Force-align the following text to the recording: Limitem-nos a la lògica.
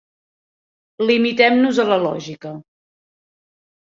Limitem-nos 1.09 1.81
a 1.83 1.85
la 1.89 1.97
lògica. 2.05 2.55